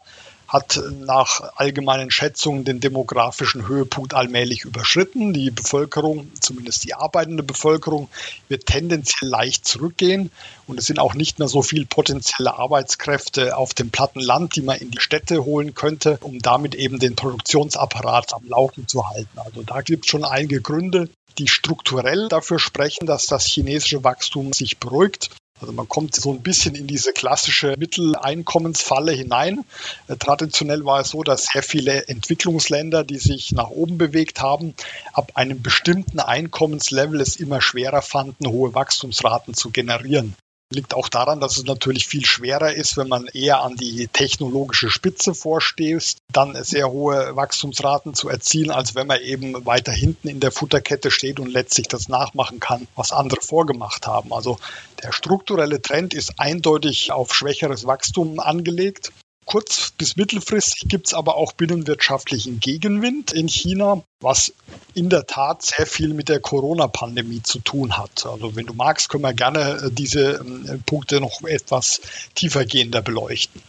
hat 0.52 0.82
nach 1.00 1.54
allgemeinen 1.56 2.12
Schätzungen 2.12 2.66
den 2.66 2.82
demografischen 2.82 3.70
Höhepunkt 3.70 4.14
allmählich 4.14 4.66
überschritten. 4.66 5.32
Die 5.32 5.50
Bevölkerung, 5.50 6.30
zumindest 6.42 6.84
die 6.84 6.94
arbeitende 6.94 7.42
Bevölkerung, 7.42 8.10
wird 8.50 8.66
tendenziell 8.66 9.30
leicht 9.30 9.66
zurückgehen. 9.66 10.30
Und 10.68 10.78
es 10.78 10.88
sind 10.88 11.00
auch 11.00 11.14
nicht 11.14 11.40
mehr 11.40 11.48
so 11.48 11.62
viel 11.62 11.86
potenzielle 11.86 12.54
Arbeitskräfte 12.54 13.56
auf 13.56 13.74
dem 13.74 13.92
platten 13.92 14.20
Land, 14.20 14.58
die 14.58 14.62
man 14.62 14.78
in 14.78 14.92
die 14.92 15.00
Städte 15.00 15.46
holen 15.46 15.74
könnte, 15.74 16.18
um 16.22 16.40
damit 16.40 16.76
eben 16.76 17.00
den 17.00 17.16
Produktionsapparat 17.16 18.34
am 18.34 18.46
Laufen 18.46 18.90
zu 18.90 19.08
halten. 19.08 19.40
Also 19.40 19.64
da 19.64 19.82
gibt 19.82 20.04
es 20.04 20.12
schon 20.12 20.26
einige 20.26 20.60
Gründe, 20.60 21.10
die 21.38 21.48
strukturell 21.48 22.28
dafür 22.28 22.60
sprechen, 22.60 23.06
dass 23.06 23.26
das 23.26 23.46
chinesische 23.46 24.04
Wachstum 24.04 24.52
sich 24.52 24.80
beruhigt. 24.80 25.30
Also 25.62 25.74
man 25.74 25.88
kommt 25.88 26.16
so 26.16 26.34
ein 26.34 26.42
bisschen 26.42 26.74
in 26.74 26.88
diese 26.88 27.14
klassische 27.14 27.76
Mitteleinkommensfalle 27.78 29.12
hinein. 29.12 29.64
Äh, 30.08 30.18
traditionell 30.18 30.86
war 30.86 31.02
es 31.02 31.10
so, 31.10 31.22
dass 31.22 31.46
sehr 31.54 31.62
viele 31.62 32.08
Entwicklungsländer, 32.08 33.04
die 33.04 33.20
sich 33.20 33.52
nach 33.52 33.70
oben 33.70 34.00
bewegt 34.00 34.42
haben, 34.42 34.74
ab 35.14 35.34
einem 35.36 35.62
bestimmten 35.62 36.20
Einkommenslevel 36.20 37.22
es 37.22 37.36
immer 37.36 37.62
schwerer 37.62 38.02
fanden, 38.02 38.48
hohe 38.48 38.74
Wachstumsraten 38.74 39.54
zu 39.54 39.70
generieren. 39.70 40.36
Liegt 40.74 40.94
auch 40.94 41.10
daran, 41.10 41.42
dass 41.42 41.58
es 41.58 41.66
natürlich 41.66 42.08
viel 42.08 42.26
schwerer 42.26 42.74
ist, 42.74 42.96
wenn 42.96 43.10
man 43.10 43.28
eher 43.28 43.62
an 43.62 43.76
die 43.76 44.08
technologische 44.08 44.90
Spitze 44.90 45.36
vorstößt, 45.36 46.20
dann 46.32 46.56
sehr 46.64 46.90
hohe 46.90 47.36
Wachstumsraten 47.36 48.14
zu 48.14 48.30
erzielen, 48.30 48.72
als 48.72 48.96
wenn 48.96 49.08
man 49.08 49.20
eben 49.20 49.66
weiter 49.66 49.92
hinten 49.92 50.30
in 50.30 50.40
der 50.40 50.52
Futterkette 50.52 51.12
steht 51.12 51.42
und 51.42 51.52
letztlich 51.52 51.90
das 51.90 52.08
nachmachen 52.08 52.62
kann, 52.62 52.88
was 52.96 53.12
andere 53.12 53.42
vorgemacht 53.42 54.08
haben. 54.08 54.32
Also 54.34 54.58
der 55.04 55.12
strukturelle 55.12 55.82
Trend 55.82 56.14
ist 56.14 56.40
eindeutig 56.40 57.12
auf 57.12 57.34
schwächeres 57.34 57.86
Wachstum 57.86 58.40
angelegt. 58.40 59.12
Kurz- 59.52 59.92
bis 59.98 60.16
mittelfristig 60.16 60.88
gibt 60.88 61.08
es 61.08 61.14
aber 61.14 61.36
auch 61.36 61.52
binnenwirtschaftlichen 61.52 62.62
Gegenwind 62.62 63.34
in 63.34 63.50
China, 63.50 64.02
was 64.22 64.54
in 64.94 65.10
der 65.10 65.28
Tat 65.28 65.62
sehr 65.62 65.86
viel 65.86 66.14
mit 66.14 66.30
der 66.30 66.40
Corona-Pandemie 66.40 67.44
zu 67.44 67.60
tun 67.60 67.98
hat. 67.98 68.26
Also 68.26 68.56
wenn 68.56 68.66
du 68.66 68.74
magst, 68.74 69.10
können 69.10 69.24
wir 69.24 69.34
gerne 69.34 69.88
äh, 69.88 69.92
diese 69.92 70.36
ähm, 70.36 70.82
Punkte 70.86 71.20
noch 71.20 71.42
etwas 71.44 72.00
tiefergehender 72.34 73.02
beleuchten. 73.02 73.62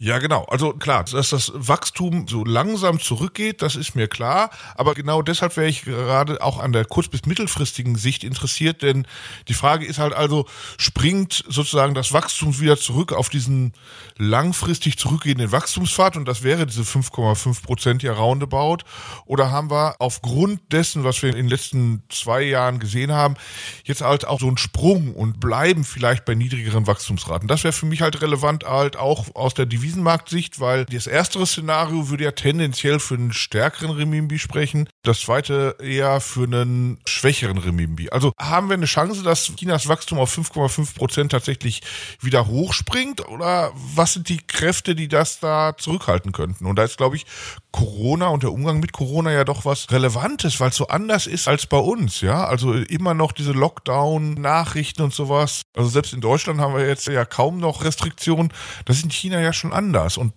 Ja, 0.00 0.18
genau. 0.18 0.44
Also 0.44 0.74
klar, 0.74 1.02
dass 1.02 1.30
das 1.30 1.50
Wachstum 1.56 2.28
so 2.28 2.44
langsam 2.44 3.00
zurückgeht, 3.00 3.62
das 3.62 3.74
ist 3.74 3.96
mir 3.96 4.06
klar. 4.06 4.50
Aber 4.76 4.94
genau 4.94 5.22
deshalb 5.22 5.56
wäre 5.56 5.66
ich 5.66 5.82
gerade 5.82 6.40
auch 6.40 6.60
an 6.60 6.72
der 6.72 6.84
kurz- 6.84 7.08
bis 7.08 7.26
mittelfristigen 7.26 7.96
Sicht 7.96 8.22
interessiert, 8.22 8.82
denn 8.82 9.08
die 9.48 9.54
Frage 9.54 9.84
ist 9.84 9.98
halt 9.98 10.12
also, 10.14 10.46
springt 10.76 11.42
sozusagen 11.48 11.94
das 11.94 12.12
Wachstum 12.12 12.60
wieder 12.60 12.76
zurück 12.76 13.12
auf 13.12 13.28
diesen 13.28 13.72
langfristig 14.18 14.98
zurückgehenden 14.98 15.50
Wachstumspfad 15.50 16.16
und 16.16 16.26
das 16.28 16.44
wäre 16.44 16.64
diese 16.64 16.82
5,5 16.82 17.62
Prozent 17.64 18.04
ja 18.04 18.12
roundabout? 18.12 18.84
Oder 19.26 19.50
haben 19.50 19.68
wir 19.68 19.96
aufgrund 19.98 20.60
dessen, 20.70 21.02
was 21.02 21.20
wir 21.22 21.30
in 21.30 21.36
den 21.36 21.48
letzten 21.48 22.04
zwei 22.08 22.42
Jahren 22.42 22.78
gesehen 22.78 23.10
haben, 23.10 23.34
jetzt 23.82 24.02
halt 24.02 24.28
auch 24.28 24.38
so 24.38 24.46
einen 24.46 24.58
Sprung 24.58 25.12
und 25.16 25.40
bleiben 25.40 25.82
vielleicht 25.82 26.24
bei 26.24 26.36
niedrigeren 26.36 26.86
Wachstumsraten? 26.86 27.48
Das 27.48 27.64
wäre 27.64 27.72
für 27.72 27.86
mich 27.86 28.00
halt 28.00 28.22
relevant 28.22 28.62
halt 28.62 28.96
auch 28.96 29.34
aus 29.34 29.54
der 29.54 29.66
Devise 29.66 29.87
Devisenmarktsicht, 29.88 30.60
weil 30.60 30.84
das 30.84 31.06
erstere 31.06 31.46
Szenario 31.46 32.08
würde 32.08 32.24
ja 32.24 32.32
tendenziell 32.32 33.00
für 33.00 33.14
einen 33.14 33.32
stärkeren 33.32 33.90
Remimbi 33.90 34.38
sprechen, 34.38 34.88
das 35.02 35.20
zweite 35.20 35.76
eher 35.80 36.20
für 36.20 36.44
einen 36.44 36.98
schwächeren 37.06 37.58
Remimbi. 37.58 38.10
Also 38.10 38.32
haben 38.38 38.68
wir 38.68 38.74
eine 38.74 38.86
Chance, 38.86 39.22
dass 39.22 39.52
Chinas 39.56 39.88
Wachstum 39.88 40.18
auf 40.18 40.36
5,5 40.36 40.94
Prozent 40.94 41.32
tatsächlich 41.32 41.82
wieder 42.20 42.46
hochspringt 42.46 43.26
oder 43.28 43.72
was 43.74 44.14
sind 44.14 44.28
die 44.28 44.38
Kräfte, 44.46 44.94
die 44.94 45.08
das 45.08 45.40
da 45.40 45.76
zurückhalten 45.76 46.32
könnten? 46.32 46.66
Und 46.66 46.76
da 46.76 46.84
ist, 46.84 46.98
glaube 46.98 47.16
ich, 47.16 47.24
Corona 47.70 48.28
und 48.28 48.42
der 48.42 48.52
Umgang 48.52 48.80
mit 48.80 48.92
Corona 48.92 49.32
ja 49.32 49.44
doch 49.44 49.64
was 49.64 49.90
Relevantes, 49.90 50.60
weil 50.60 50.70
es 50.70 50.76
so 50.76 50.88
anders 50.88 51.26
ist 51.26 51.48
als 51.48 51.66
bei 51.66 51.78
uns, 51.78 52.20
ja. 52.20 52.44
Also 52.44 52.74
immer 52.74 53.14
noch 53.14 53.32
diese 53.32 53.52
Lockdown-Nachrichten 53.52 55.02
und 55.02 55.14
sowas. 55.14 55.62
Also 55.76 55.88
selbst 55.88 56.12
in 56.12 56.20
Deutschland 56.20 56.60
haben 56.60 56.74
wir 56.74 56.86
jetzt 56.86 57.06
ja 57.06 57.24
kaum 57.24 57.58
noch 57.58 57.84
Restriktionen. 57.84 58.52
Das 58.84 58.98
ist 58.98 59.04
in 59.04 59.10
China 59.10 59.40
ja 59.40 59.52
schon 59.52 59.72
anders. 59.78 60.18
Und 60.18 60.34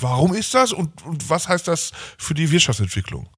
warum 0.00 0.34
ist 0.34 0.54
das 0.54 0.72
und, 0.72 1.04
und 1.04 1.30
was 1.30 1.48
heißt 1.48 1.68
das 1.68 1.92
für 2.18 2.34
die 2.34 2.50
Wirtschaftsentwicklung? 2.50 3.28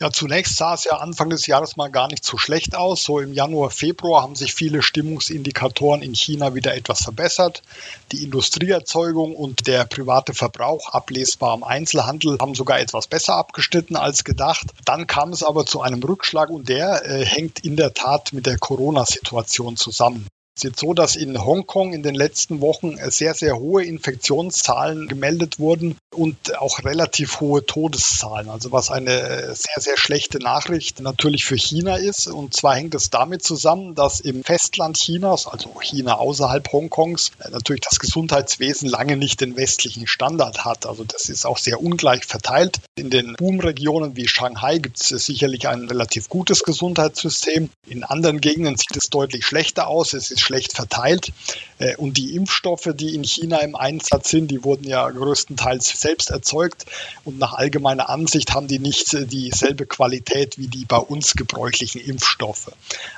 Ja, 0.00 0.10
zunächst 0.10 0.56
sah 0.56 0.74
es 0.74 0.84
ja 0.84 0.96
Anfang 0.96 1.30
des 1.30 1.46
Jahres 1.46 1.76
mal 1.76 1.88
gar 1.88 2.08
nicht 2.08 2.24
so 2.24 2.36
schlecht 2.36 2.74
aus. 2.74 3.04
So 3.04 3.20
im 3.20 3.32
Januar, 3.32 3.70
Februar 3.70 4.22
haben 4.22 4.34
sich 4.34 4.52
viele 4.52 4.82
Stimmungsindikatoren 4.82 6.02
in 6.02 6.16
China 6.16 6.56
wieder 6.56 6.74
etwas 6.74 7.04
verbessert. 7.04 7.62
Die 8.10 8.24
Industrieerzeugung 8.24 9.36
und 9.36 9.68
der 9.68 9.84
private 9.84 10.34
Verbrauch 10.34 10.88
ablesbar 10.88 11.54
im 11.54 11.62
Einzelhandel 11.62 12.38
haben 12.40 12.56
sogar 12.56 12.80
etwas 12.80 13.06
besser 13.06 13.36
abgeschnitten 13.36 13.94
als 13.94 14.24
gedacht. 14.24 14.66
Dann 14.84 15.06
kam 15.06 15.30
es 15.30 15.44
aber 15.44 15.64
zu 15.64 15.80
einem 15.80 16.02
Rückschlag 16.02 16.50
und 16.50 16.68
der 16.68 17.06
äh, 17.06 17.24
hängt 17.24 17.60
in 17.60 17.76
der 17.76 17.94
Tat 17.94 18.32
mit 18.32 18.46
der 18.46 18.58
Corona-Situation 18.58 19.76
zusammen. 19.76 20.26
Es 20.56 20.62
ist 20.62 20.70
jetzt 20.70 20.80
so, 20.80 20.94
dass 20.94 21.16
in 21.16 21.44
Hongkong 21.44 21.92
in 21.92 22.04
den 22.04 22.14
letzten 22.14 22.60
Wochen 22.60 22.96
sehr, 23.10 23.34
sehr 23.34 23.58
hohe 23.58 23.82
Infektionszahlen 23.84 25.08
gemeldet 25.08 25.58
wurden 25.58 25.96
und 26.14 26.56
auch 26.58 26.84
relativ 26.84 27.40
hohe 27.40 27.66
Todeszahlen. 27.66 28.48
Also 28.48 28.70
was 28.70 28.88
eine 28.88 29.52
sehr, 29.56 29.80
sehr 29.80 29.96
schlechte 29.96 30.38
Nachricht 30.38 31.00
natürlich 31.00 31.44
für 31.44 31.56
China 31.56 31.96
ist. 31.96 32.28
Und 32.28 32.54
zwar 32.54 32.76
hängt 32.76 32.94
es 32.94 33.10
damit 33.10 33.42
zusammen, 33.42 33.96
dass 33.96 34.20
im 34.20 34.44
Festland 34.44 34.96
Chinas, 34.96 35.48
also 35.48 35.74
China 35.80 36.18
außerhalb 36.18 36.72
Hongkongs, 36.72 37.32
natürlich 37.50 37.82
das 37.90 37.98
Gesundheitswesen 37.98 38.88
lange 38.88 39.16
nicht 39.16 39.40
den 39.40 39.56
westlichen 39.56 40.06
Standard 40.06 40.64
hat. 40.64 40.86
Also 40.86 41.02
das 41.02 41.28
ist 41.28 41.46
auch 41.46 41.58
sehr 41.58 41.82
ungleich 41.82 42.26
verteilt. 42.26 42.78
In 42.94 43.10
den 43.10 43.34
Boomregionen 43.34 44.16
wie 44.16 44.28
Shanghai 44.28 44.78
gibt 44.78 45.00
es 45.00 45.08
sicherlich 45.08 45.66
ein 45.66 45.88
relativ 45.88 46.28
gutes 46.28 46.62
Gesundheitssystem. 46.62 47.70
In 47.88 48.04
anderen 48.04 48.40
Gegenden 48.40 48.76
sieht 48.76 48.96
es 48.96 49.10
deutlich 49.10 49.44
schlechter 49.44 49.88
aus. 49.88 50.12
Es 50.14 50.30
ist 50.30 50.43
schlecht 50.44 50.74
verteilt. 50.74 51.32
Äh, 51.78 51.96
und 51.96 52.16
die 52.16 52.34
Impfstoffe, 52.34 52.90
die 52.94 53.14
in 53.14 53.24
China 53.24 53.58
im 53.58 53.74
Einsatz 53.74 54.30
sind, 54.30 54.50
die 54.50 54.64
wurden 54.64 54.84
ja 54.84 55.08
größtenteils 55.08 56.00
selbst 56.00 56.30
erzeugt. 56.30 56.86
Und 57.24 57.38
nach 57.38 57.54
allgemeiner 57.54 58.08
Ansicht 58.08 58.54
haben 58.54 58.68
die 58.68 58.78
nicht 58.78 59.14
äh, 59.14 59.26
dieselbe 59.26 59.86
Qualität 59.86 60.58
wie 60.58 60.68
die 60.68 60.84
bei 60.84 60.98
uns 60.98 61.34
gebräuchlichen 61.34 62.00
Impfstoffe. 62.00 62.70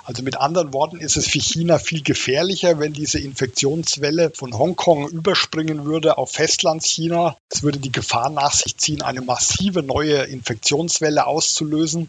Also 0.04 0.23
mit 0.23 0.37
anderen 0.37 0.73
Worten 0.73 0.99
ist 0.99 1.16
es 1.16 1.26
für 1.28 1.40
China 1.40 1.78
viel 1.78 2.02
gefährlicher, 2.02 2.78
wenn 2.78 2.92
diese 2.92 3.18
Infektionswelle 3.18 4.30
von 4.35 4.56
Hongkong 4.56 5.09
überspringen 5.09 5.85
würde 5.85 6.18
auf 6.18 6.33
Festlandschina. 6.33 7.37
Es 7.50 7.62
würde 7.62 7.78
die 7.78 7.92
Gefahr 7.92 8.30
nach 8.30 8.52
sich 8.52 8.76
ziehen, 8.76 9.02
eine 9.02 9.21
massive 9.21 9.83
neue 9.83 10.25
Infektionswelle 10.25 11.26
auszulösen, 11.26 12.09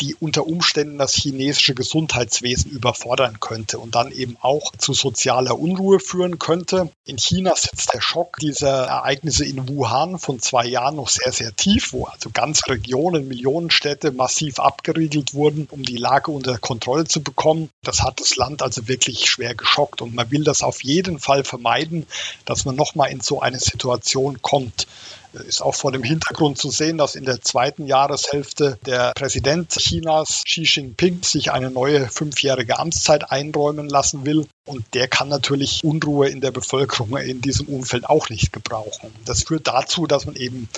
die 0.00 0.14
unter 0.14 0.46
Umständen 0.46 0.98
das 0.98 1.14
chinesische 1.14 1.74
Gesundheitswesen 1.74 2.70
überfordern 2.70 3.40
könnte 3.40 3.78
und 3.78 3.94
dann 3.94 4.12
eben 4.12 4.36
auch 4.40 4.51
zu 4.78 4.92
sozialer 4.92 5.58
Unruhe 5.58 6.00
führen 6.00 6.38
könnte. 6.38 6.90
In 7.04 7.18
China 7.18 7.54
sitzt 7.56 7.92
der 7.94 8.00
Schock 8.00 8.38
dieser 8.38 8.86
Ereignisse 8.86 9.44
in 9.44 9.68
Wuhan 9.68 10.18
von 10.18 10.40
zwei 10.40 10.66
Jahren 10.66 10.96
noch 10.96 11.08
sehr, 11.08 11.32
sehr 11.32 11.54
tief, 11.54 11.92
wo 11.92 12.04
also 12.04 12.30
ganze 12.30 12.68
Regionen, 12.68 13.28
Millionenstädte 13.28 14.12
massiv 14.12 14.58
abgeriegelt 14.58 15.34
wurden, 15.34 15.68
um 15.70 15.82
die 15.82 15.96
Lage 15.96 16.30
unter 16.30 16.58
Kontrolle 16.58 17.04
zu 17.04 17.22
bekommen. 17.22 17.70
Das 17.82 18.02
hat 18.02 18.20
das 18.20 18.36
Land 18.36 18.62
also 18.62 18.88
wirklich 18.88 19.30
schwer 19.30 19.54
geschockt 19.54 20.02
und 20.02 20.14
man 20.14 20.30
will 20.30 20.44
das 20.44 20.62
auf 20.62 20.82
jeden 20.82 21.18
Fall 21.18 21.44
vermeiden, 21.44 22.06
dass 22.44 22.64
man 22.64 22.76
nochmal 22.76 23.10
in 23.10 23.20
so 23.20 23.40
eine 23.40 23.58
Situation 23.58 24.42
kommt 24.42 24.86
ist 25.32 25.62
auch 25.62 25.74
vor 25.74 25.92
dem 25.92 26.02
Hintergrund 26.02 26.58
zu 26.58 26.70
sehen, 26.70 26.98
dass 26.98 27.14
in 27.14 27.24
der 27.24 27.40
zweiten 27.40 27.86
Jahreshälfte 27.86 28.78
der 28.86 29.12
Präsident 29.14 29.70
Chinas 29.70 30.42
Xi 30.44 30.62
Jinping 30.62 31.22
sich 31.22 31.52
eine 31.52 31.70
neue 31.70 32.08
fünfjährige 32.08 32.78
Amtszeit 32.78 33.30
einräumen 33.30 33.88
lassen 33.88 34.26
will. 34.26 34.46
Und 34.64 34.94
der 34.94 35.08
kann 35.08 35.28
natürlich 35.28 35.82
Unruhe 35.82 36.28
in 36.28 36.40
der 36.40 36.52
Bevölkerung 36.52 37.16
in 37.16 37.40
diesem 37.40 37.66
Umfeld 37.66 38.08
auch 38.08 38.28
nicht 38.28 38.52
gebrauchen. 38.52 39.12
Das 39.24 39.42
führt 39.42 39.66
dazu, 39.66 40.06
dass 40.06 40.24
man 40.24 40.36
eben 40.36 40.68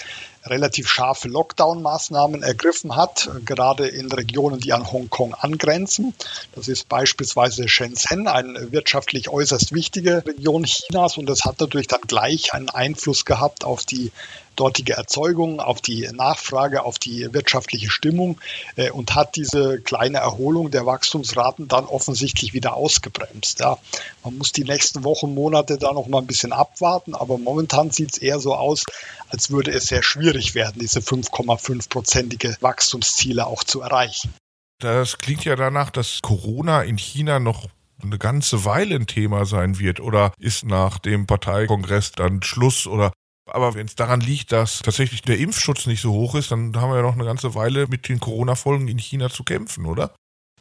relativ 0.47 0.89
scharfe 0.89 1.29
Lockdown-Maßnahmen 1.29 2.43
ergriffen 2.43 2.97
hat, 2.97 3.31
gerade 3.45 3.87
in 3.87 4.11
Regionen, 4.11 4.59
die 4.59 4.73
an 4.73 4.91
Hongkong 4.91 5.35
angrenzen. 5.35 6.15
Das 6.55 6.69
ist 6.69 6.89
beispielsweise 6.89 7.69
Shenzhen, 7.69 8.27
eine 8.27 8.73
wirtschaftlich 8.73 9.29
äußerst 9.29 9.75
wichtige 9.75 10.25
Region 10.25 10.65
Chinas 10.65 11.19
und 11.19 11.27
das 11.27 11.45
hat 11.45 11.61
natürlich 11.61 11.89
dann 11.89 12.03
gleich 12.07 12.55
einen 12.55 12.71
Einfluss 12.71 13.27
gehabt 13.27 13.65
auf 13.65 13.85
die 13.85 14.13
dortige 14.57 14.95
Erzeugung, 14.95 15.61
auf 15.61 15.81
die 15.81 16.09
Nachfrage, 16.13 16.85
auf 16.85 16.99
die 16.99 17.33
wirtschaftliche 17.33 17.91
Stimmung 17.91 18.41
äh, 18.77 18.91
und 18.91 19.15
hat 19.15 19.37
diese 19.37 19.81
kleine 19.81 20.19
Erholung 20.19 20.71
der 20.71 20.87
Wachstumsraten 20.87 21.69
dann 21.69 21.85
offensichtlich 21.85 22.55
wieder 22.55 22.75
ausgebremst. 22.75 23.61
Ja. 23.61 23.79
Man 24.23 24.39
muss 24.39 24.53
die 24.53 24.65
nächsten 24.65 25.05
Wochen, 25.05 25.35
Monate 25.35 25.79
da 25.79 25.93
noch 25.93 26.07
mal 26.07 26.19
ein 26.19 26.27
bisschen 26.27 26.53
abwarten, 26.53 27.15
aber 27.15 27.39
momentan 27.39 27.91
sieht 27.91 28.13
es 28.13 28.19
eher 28.19 28.39
so 28.39 28.55
aus, 28.55 28.85
als 29.29 29.51
würde 29.51 29.73
es 29.73 29.87
sehr 29.87 30.03
schwierig 30.03 30.55
werden, 30.55 30.81
diese 30.81 31.01
5,5-prozentige 31.01 32.57
Wachstumsziele 32.61 33.47
auch 33.47 33.65
zu 33.65 33.81
erreichen. 33.81 34.35
Das 34.81 35.19
klingt 35.19 35.45
ja 35.45 35.57
danach, 35.57 35.91
dass 35.91 36.21
Corona 36.23 36.83
in 36.83 36.99
China 36.99 37.39
noch 37.39 37.69
eine 38.03 38.19
ganze 38.19 38.65
Weile 38.65 38.97
ein 38.97 39.07
Thema 39.07 39.47
sein 39.47 39.79
wird 39.79 40.01
oder 40.01 40.33
ist 40.39 40.65
nach 40.65 40.99
dem 40.99 41.27
Parteikongress 41.27 42.13
dann 42.13 42.43
Schluss 42.43 42.87
oder 42.87 43.13
aber 43.47 43.75
wenn 43.75 43.87
es 43.87 43.95
daran 43.95 44.21
liegt, 44.21 44.53
dass 44.53 44.81
tatsächlich 44.81 45.23
der 45.23 45.39
Impfschutz 45.39 45.87
nicht 45.87 46.01
so 46.01 46.13
hoch 46.13 46.35
ist, 46.35 46.51
dann 46.51 46.77
haben 46.77 46.91
wir 46.91 46.97
ja 46.97 47.03
noch 47.03 47.15
eine 47.15 47.25
ganze 47.25 47.55
Weile 47.55 47.87
mit 47.87 48.09
den 48.09 48.21
Corona-Folgen 48.21 48.89
in 48.89 48.99
China 48.99 49.31
zu 49.31 49.45
kämpfen, 49.45 49.87
oder? 49.87 50.15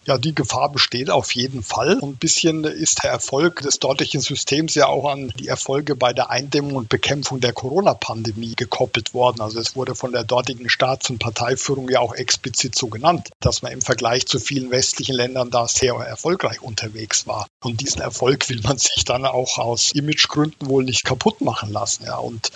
Ja, 0.05 0.17
die 0.17 0.35
Gefahr 0.35 0.69
besteht 0.69 1.09
auf 1.09 1.33
jeden 1.33 1.63
Fall. 1.63 1.97
Und 1.99 2.15
ein 2.15 2.17
bisschen 2.17 2.65
ist 2.65 3.03
der 3.03 3.11
Erfolg 3.11 3.61
des 3.61 3.79
dortigen 3.79 4.19
Systems 4.19 4.75
ja 4.75 4.87
auch 4.87 5.09
an 5.09 5.33
die 5.39 5.47
Erfolge 5.47 5.95
bei 5.95 6.11
der 6.11 6.29
Eindämmung 6.29 6.75
und 6.75 6.89
Bekämpfung 6.89 7.39
der 7.39 7.53
Corona-Pandemie 7.53 8.53
gekoppelt 8.55 9.13
worden. 9.13 9.41
Also 9.41 9.59
es 9.59 9.77
wurde 9.77 9.95
von 9.95 10.11
der 10.11 10.25
dortigen 10.25 10.69
Staats- 10.69 11.09
und 11.09 11.19
Parteiführung 11.19 11.89
ja 11.89 12.01
auch 12.01 12.13
explizit 12.15 12.75
so 12.75 12.87
genannt, 12.87 13.29
dass 13.39 13.61
man 13.61 13.71
im 13.71 13.81
Vergleich 13.81 14.25
zu 14.25 14.39
vielen 14.39 14.71
westlichen 14.71 15.15
Ländern 15.15 15.51
da 15.51 15.67
sehr 15.67 15.93
erfolgreich 15.93 16.61
unterwegs 16.61 17.25
war. 17.25 17.47
Und 17.63 17.79
diesen 17.79 18.01
Erfolg 18.01 18.49
will 18.49 18.59
man 18.61 18.77
sich 18.77 19.05
dann 19.05 19.25
auch 19.25 19.57
aus 19.57 19.91
Imagegründen 19.93 20.67
wohl 20.67 20.83
nicht 20.83 21.05
kaputt 21.05 21.39
machen 21.39 21.71
lassen. 21.71 22.03
Ja, 22.05 22.17
und 22.17 22.51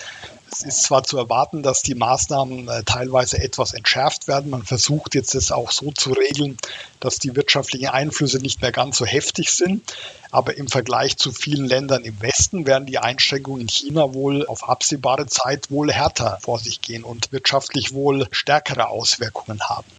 es 0.52 0.62
ist 0.62 0.84
zwar 0.84 1.04
zu 1.04 1.18
erwarten, 1.18 1.64
dass 1.64 1.82
die 1.82 1.96
Maßnahmen 1.96 2.68
äh, 2.68 2.84
teilweise 2.84 3.40
etwas 3.40 3.74
entschärft 3.74 4.28
werden. 4.28 4.50
Man 4.50 4.64
versucht 4.64 5.16
jetzt 5.16 5.36
es 5.36 5.52
auch 5.52 5.72
so 5.72 5.92
zu 5.92 6.14
regeln, 6.14 6.58
dass 7.00 7.18
die 7.18 7.36
wirtschaftlichen 7.36 7.88
Einflüsse 7.88 8.38
nicht 8.40 8.62
mehr 8.62 8.72
ganz 8.72 8.98
so 8.98 9.06
heftig 9.06 9.50
sind. 9.52 9.94
Aber 10.32 10.58
im 10.58 10.68
Vergleich 10.68 11.18
zu 11.18 11.32
vielen 11.32 11.66
Ländern 11.66 12.04
im 12.04 12.22
Westen 12.22 12.66
werden 12.66 12.86
die 12.86 12.98
Einschränkungen 12.98 13.62
in 13.62 13.70
China 13.70 14.14
wohl 14.14 14.46
auf 14.46 14.68
absehbare 14.68 15.28
Zeit 15.28 15.72
wohl 15.72 15.92
härter 15.92 16.40
vor 16.42 16.60
sich 16.60 16.82
gehen 16.82 17.04
und 17.04 17.32
wirtschaftlich 17.32 17.94
wohl 17.94 18.28
stärkere 18.32 18.90
Auswirkungen 18.90 19.62
haben 19.62 19.97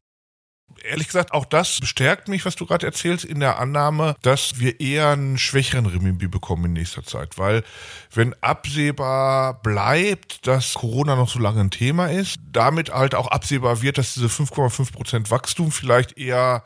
ehrlich 0.84 1.06
gesagt, 1.06 1.32
auch 1.32 1.44
das 1.44 1.80
bestärkt 1.80 2.28
mich, 2.28 2.44
was 2.44 2.56
du 2.56 2.66
gerade 2.66 2.86
erzählst, 2.86 3.24
in 3.24 3.40
der 3.40 3.58
Annahme, 3.58 4.16
dass 4.22 4.58
wir 4.58 4.80
eher 4.80 5.08
einen 5.10 5.38
schwächeren 5.38 5.86
Remimbi 5.86 6.28
bekommen 6.28 6.66
in 6.66 6.72
nächster 6.74 7.02
Zeit. 7.02 7.38
Weil 7.38 7.64
wenn 8.12 8.34
absehbar 8.42 9.60
bleibt, 9.62 10.46
dass 10.46 10.74
Corona 10.74 11.16
noch 11.16 11.28
so 11.28 11.38
lange 11.38 11.60
ein 11.60 11.70
Thema 11.70 12.06
ist, 12.06 12.36
damit 12.52 12.90
halt 12.90 13.14
auch 13.14 13.28
absehbar 13.28 13.82
wird, 13.82 13.98
dass 13.98 14.14
diese 14.14 14.26
5,5 14.26 14.92
Prozent 14.92 15.30
Wachstum 15.30 15.72
vielleicht 15.72 16.18
eher 16.18 16.62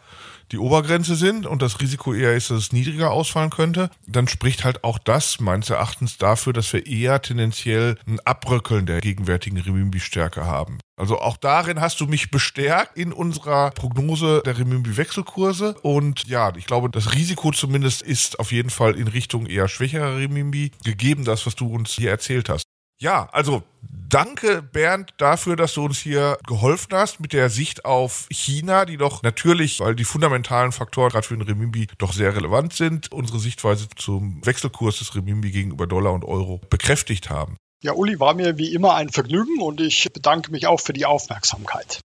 die 0.52 0.58
Obergrenze 0.58 1.16
sind 1.16 1.46
und 1.46 1.62
das 1.62 1.80
Risiko 1.80 2.12
eher 2.12 2.36
ist, 2.36 2.50
dass 2.50 2.58
es 2.58 2.72
niedriger 2.72 3.10
ausfallen 3.10 3.50
könnte, 3.50 3.90
dann 4.06 4.28
spricht 4.28 4.64
halt 4.64 4.84
auch 4.84 4.98
das 4.98 5.40
meines 5.40 5.70
Erachtens 5.70 6.18
dafür, 6.18 6.52
dass 6.52 6.72
wir 6.72 6.86
eher 6.86 7.22
tendenziell 7.22 7.96
ein 8.06 8.20
Abrückeln 8.20 8.86
der 8.86 9.00
gegenwärtigen 9.00 9.58
Renminbi-Stärke 9.58 10.44
haben. 10.44 10.78
Also 10.96 11.18
auch 11.18 11.38
darin 11.38 11.80
hast 11.80 12.00
du 12.00 12.06
mich 12.06 12.30
bestärkt 12.30 12.98
in 12.98 13.12
unserer 13.12 13.70
Prognose 13.70 14.42
der 14.44 14.58
Renminbi-Wechselkurse. 14.58 15.74
Und 15.82 16.28
ja, 16.28 16.52
ich 16.54 16.66
glaube, 16.66 16.90
das 16.90 17.14
Risiko 17.14 17.50
zumindest 17.50 18.02
ist 18.02 18.38
auf 18.38 18.52
jeden 18.52 18.70
Fall 18.70 18.94
in 18.94 19.08
Richtung 19.08 19.46
eher 19.46 19.68
schwächerer 19.68 20.18
Renminbi, 20.18 20.70
gegeben 20.84 21.24
das, 21.24 21.46
was 21.46 21.54
du 21.54 21.66
uns 21.66 21.92
hier 21.92 22.10
erzählt 22.10 22.50
hast. 22.50 22.64
Ja, 23.02 23.28
also 23.32 23.64
danke 23.84 24.62
Bernd 24.62 25.12
dafür, 25.16 25.56
dass 25.56 25.74
du 25.74 25.84
uns 25.84 25.98
hier 25.98 26.38
geholfen 26.46 26.92
hast 26.92 27.18
mit 27.18 27.32
der 27.32 27.50
Sicht 27.50 27.84
auf 27.84 28.28
China, 28.30 28.84
die 28.84 28.96
doch 28.96 29.24
natürlich, 29.24 29.80
weil 29.80 29.96
die 29.96 30.04
fundamentalen 30.04 30.70
Faktoren 30.70 31.10
gerade 31.10 31.26
für 31.26 31.36
den 31.36 31.42
Renminbi 31.42 31.88
doch 31.98 32.12
sehr 32.12 32.36
relevant 32.36 32.74
sind, 32.74 33.10
unsere 33.10 33.40
Sichtweise 33.40 33.88
zum 33.96 34.46
Wechselkurs 34.46 35.00
des 35.00 35.16
Renminbi 35.16 35.50
gegenüber 35.50 35.88
Dollar 35.88 36.12
und 36.12 36.24
Euro 36.24 36.60
bekräftigt 36.70 37.28
haben. 37.28 37.56
Ja, 37.82 37.94
Uli, 37.94 38.20
war 38.20 38.34
mir 38.34 38.56
wie 38.56 38.72
immer 38.72 38.94
ein 38.94 39.08
Vergnügen 39.08 39.60
und 39.60 39.80
ich 39.80 40.08
bedanke 40.12 40.52
mich 40.52 40.68
auch 40.68 40.78
für 40.78 40.92
die 40.92 41.04
Aufmerksamkeit. 41.04 42.02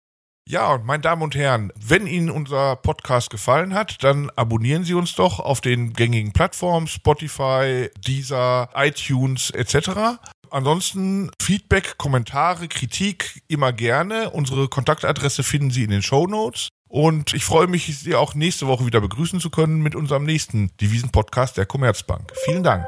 Ja, 0.46 0.74
und 0.74 0.84
meine 0.84 1.00
Damen 1.00 1.22
und 1.22 1.34
Herren, 1.34 1.72
wenn 1.74 2.06
Ihnen 2.06 2.30
unser 2.30 2.76
Podcast 2.76 3.30
gefallen 3.30 3.74
hat, 3.74 4.04
dann 4.04 4.30
abonnieren 4.36 4.84
Sie 4.84 4.94
uns 4.94 5.16
doch 5.16 5.40
auf 5.40 5.60
den 5.60 5.94
gängigen 5.94 6.32
Plattformen 6.32 6.86
Spotify, 6.86 7.90
Deezer, 8.06 8.68
iTunes 8.76 9.50
etc. 9.50 10.20
Ansonsten 10.54 11.32
Feedback, 11.42 11.99
Kommentare, 11.99 12.68
Kritik 12.68 13.42
immer 13.49 13.73
gerne. 13.73 14.30
Unsere 14.30 14.68
Kontaktadresse 14.68 15.42
finden 15.42 15.73
Sie 15.73 15.82
in 15.82 15.90
den 15.90 16.00
Show 16.00 16.28
Notes. 16.28 16.68
Und 16.87 17.34
ich 17.34 17.44
freue 17.44 17.66
mich, 17.66 17.99
Sie 17.99 18.14
auch 18.14 18.37
nächste 18.37 18.68
Woche 18.68 18.87
wieder 18.87 19.00
begrüßen 19.00 19.40
zu 19.40 19.50
können 19.50 19.82
mit 19.82 19.96
unserem 19.96 20.23
nächsten 20.23 20.70
Devisen-Podcast 20.80 21.56
der 21.56 21.66
Commerzbank. 21.66 22.32
Vielen 22.44 22.62
Dank. 22.62 22.87